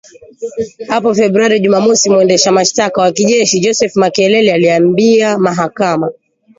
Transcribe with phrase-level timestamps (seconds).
[0.87, 6.11] hapo Februari Jumamosi mwendesha mashtaka wa kijeshi Joseph Makelele aliiambia mahakama